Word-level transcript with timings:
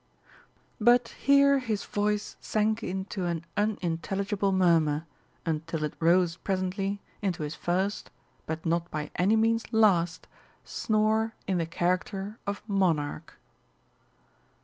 But 0.79 1.09
here 1.09 1.59
his 1.59 1.83
voice 1.85 2.35
sank 2.41 2.81
into 2.81 3.25
an 3.25 3.45
unintelligible 3.55 4.51
murmur, 4.51 5.05
until 5.45 5.83
it 5.83 5.93
rose 5.99 6.37
presently 6.37 6.99
into 7.21 7.43
his 7.43 7.53
first, 7.53 8.09
but 8.47 8.65
not 8.65 8.89
by 8.89 9.11
any 9.17 9.35
means 9.35 9.71
last, 9.71 10.25
snore 10.65 11.35
in 11.45 11.59
the 11.59 11.67
character 11.67 12.39
of 12.47 12.63
monarch. 12.67 13.37